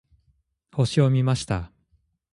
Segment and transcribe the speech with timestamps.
[0.71, 1.71] 星を見ました。